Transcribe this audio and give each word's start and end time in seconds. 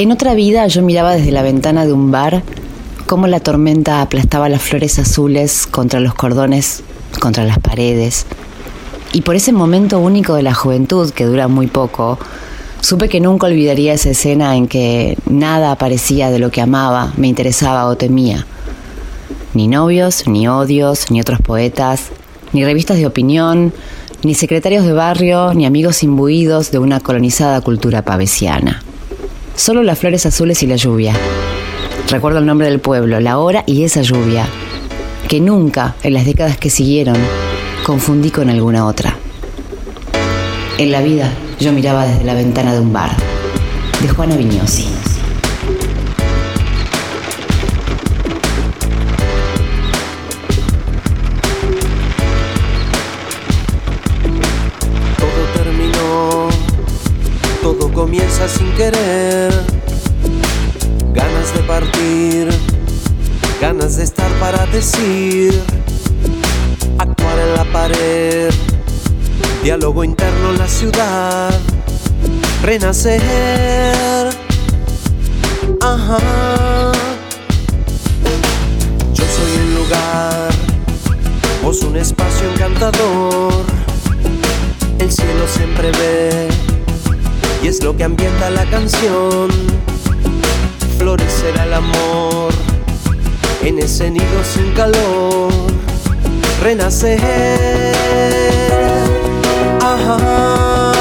En 0.00 0.12
otra 0.12 0.32
vida 0.32 0.66
yo 0.66 0.80
miraba 0.80 1.14
desde 1.14 1.30
la 1.30 1.42
ventana 1.42 1.84
de 1.84 1.92
un 1.92 2.10
bar 2.10 2.42
cómo 3.04 3.26
la 3.26 3.38
tormenta 3.38 4.00
aplastaba 4.00 4.48
las 4.48 4.62
flores 4.62 4.98
azules 4.98 5.66
contra 5.66 6.00
los 6.00 6.14
cordones, 6.14 6.82
contra 7.20 7.44
las 7.44 7.58
paredes. 7.58 8.24
Y 9.12 9.20
por 9.20 9.36
ese 9.36 9.52
momento 9.52 9.98
único 9.98 10.36
de 10.36 10.42
la 10.42 10.54
juventud, 10.54 11.10
que 11.10 11.26
dura 11.26 11.48
muy 11.48 11.66
poco, 11.66 12.18
supe 12.80 13.10
que 13.10 13.20
nunca 13.20 13.48
olvidaría 13.48 13.92
esa 13.92 14.08
escena 14.08 14.56
en 14.56 14.68
que 14.68 15.18
nada 15.28 15.70
aparecía 15.70 16.30
de 16.30 16.38
lo 16.38 16.50
que 16.50 16.62
amaba, 16.62 17.12
me 17.18 17.28
interesaba 17.28 17.84
o 17.84 17.94
temía. 17.94 18.46
Ni 19.52 19.68
novios, 19.68 20.26
ni 20.26 20.48
odios, 20.48 21.10
ni 21.10 21.20
otros 21.20 21.42
poetas, 21.42 22.08
ni 22.54 22.64
revistas 22.64 22.96
de 22.96 23.06
opinión, 23.06 23.74
ni 24.22 24.32
secretarios 24.32 24.86
de 24.86 24.94
barrio, 24.94 25.52
ni 25.52 25.66
amigos 25.66 26.02
imbuidos 26.02 26.70
de 26.70 26.78
una 26.78 27.00
colonizada 27.00 27.60
cultura 27.60 28.00
pavesiana. 28.00 28.82
Solo 29.60 29.82
las 29.82 29.98
flores 29.98 30.24
azules 30.24 30.62
y 30.62 30.66
la 30.66 30.76
lluvia. 30.76 31.12
Recuerdo 32.08 32.38
el 32.38 32.46
nombre 32.46 32.66
del 32.66 32.80
pueblo, 32.80 33.20
la 33.20 33.36
hora 33.36 33.62
y 33.66 33.84
esa 33.84 34.00
lluvia, 34.00 34.46
que 35.28 35.38
nunca, 35.38 35.96
en 36.02 36.14
las 36.14 36.24
décadas 36.24 36.56
que 36.56 36.70
siguieron, 36.70 37.18
confundí 37.84 38.30
con 38.30 38.48
alguna 38.48 38.86
otra. 38.86 39.18
En 40.78 40.90
la 40.90 41.02
vida 41.02 41.30
yo 41.60 41.72
miraba 41.72 42.06
desde 42.06 42.24
la 42.24 42.32
ventana 42.32 42.72
de 42.72 42.80
un 42.80 42.94
bar, 42.94 43.10
de 44.00 44.08
Juana 44.08 44.34
Viñosi. 44.34 45.09
Comienza 58.10 58.48
sin 58.48 58.68
querer. 58.72 59.52
Ganas 61.14 61.54
de 61.54 61.60
partir, 61.60 62.48
ganas 63.60 63.98
de 63.98 64.02
estar 64.02 64.28
para 64.40 64.66
decir, 64.66 65.62
actuar 66.98 67.38
en 67.38 67.54
la 67.54 67.64
pared, 67.72 68.50
diálogo 69.62 70.02
interno 70.02 70.50
en 70.50 70.58
la 70.58 70.66
ciudad, 70.66 71.50
renacer. 72.64 73.22
Ajá. 75.80 76.18
Yo 79.14 79.24
soy 79.36 79.52
un 79.66 79.74
lugar, 79.76 80.50
vos 81.62 81.80
un 81.82 81.96
espacio 81.96 82.50
encantador. 82.54 83.64
El 84.98 85.12
cielo 85.12 85.46
siempre 85.46 85.92
ve 85.92 86.59
y 87.62 87.68
es 87.68 87.82
lo 87.82 87.96
que 87.96 88.04
ambienta 88.04 88.50
la 88.50 88.64
canción. 88.66 89.48
Florecerá 90.98 91.64
el 91.64 91.74
amor 91.74 92.52
en 93.62 93.78
ese 93.78 94.10
nido 94.10 94.44
sin 94.44 94.72
calor. 94.72 95.52
Renacer. 96.62 97.20
Ajá. 99.80 100.92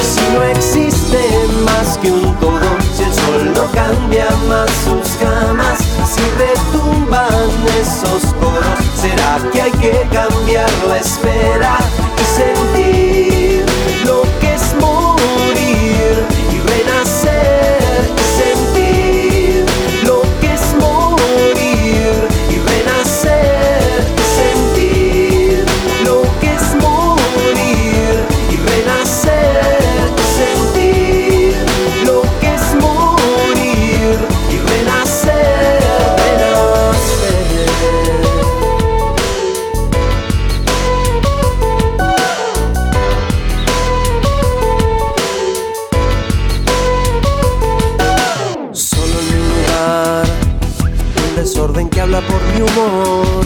Si 0.00 0.20
no 0.32 0.42
existe 0.42 1.18
más 1.64 1.98
que 1.98 2.10
un 2.10 2.34
todo, 2.36 2.60
si 2.96 3.02
el 3.02 3.12
sol 3.12 3.52
no 3.54 3.64
cambia 3.72 4.28
más 4.48 4.70
sus 4.84 5.16
camas, 5.16 5.78
si 6.06 6.22
retumban 6.38 7.50
esos 7.80 8.32
coros, 8.34 8.78
será 9.00 9.38
que 9.52 9.62
hay 9.62 9.72
que 9.72 10.06
cambiar 10.12 10.70
la 10.88 10.98
espera 10.98 11.78
un 51.74 51.88
desorden 51.88 51.88
que 51.88 52.00
habla 52.00 52.20
por 52.20 52.40
mi 52.54 52.60
humor. 52.62 53.44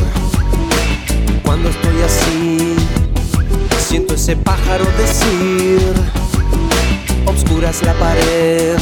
Cuando 1.45 1.69
estoy 1.71 2.03
así, 2.03 2.77
siento 3.79 4.15
ese 4.15 4.37
pájaro 4.37 4.85
decir, 4.99 5.81
obscuras 7.27 7.83
la 7.83 7.95
pared, 7.95 8.77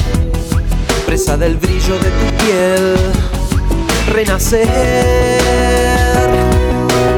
presa 1.07 1.37
del 1.37 1.57
brillo 1.57 1.95
de 1.99 2.11
tu 2.11 2.45
piel, 2.45 2.97
renacer. 4.13 4.67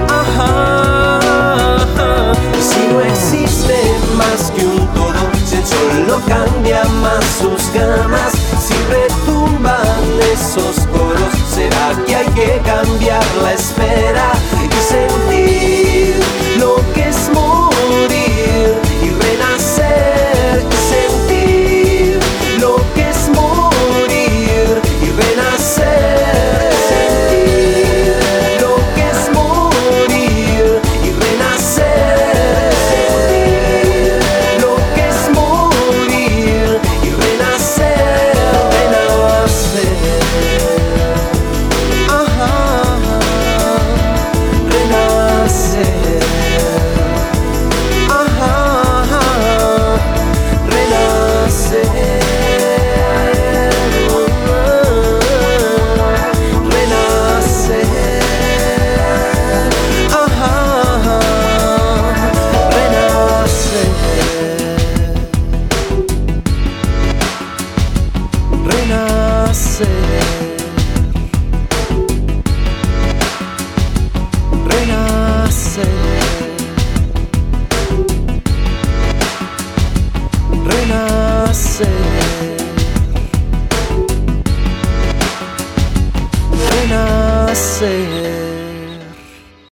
Ajá. 0.08 1.20
Si 2.60 2.92
no 2.92 3.00
existe 3.00 3.76
más 4.16 4.50
que 4.50 4.64
un 4.64 4.86
todo, 4.88 5.30
si 5.46 5.56
el 5.56 5.66
sol 5.66 6.22
cambia 6.26 6.84
más 7.02 7.24
sus 7.40 7.72
gamas, 7.72 8.32
si 8.60 8.74
retumban 8.90 10.20
esos 10.32 10.77
cambiar 12.64 13.24
la 13.42 13.52
espera 13.52 14.37